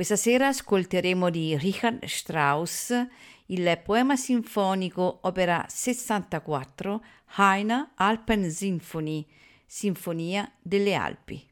Questa 0.00 0.16
sera 0.16 0.48
ascolteremo 0.48 1.28
di 1.28 1.58
Richard 1.58 2.02
Strauss 2.06 3.06
il 3.48 3.78
poema 3.84 4.16
sinfonico 4.16 5.18
opera 5.24 5.66
64 5.68 7.04
Heine 7.36 7.90
Alpen 7.96 8.50
Sinfonie, 8.50 9.26
Sinfonia 9.66 10.50
delle 10.62 10.94
Alpi. 10.94 11.46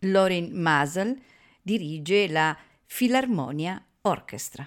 Lorin 0.00 0.60
Masel 0.60 1.22
dirige 1.62 2.26
la 2.26 2.58
Filarmonia 2.86 3.80
Orchestra. 4.00 4.66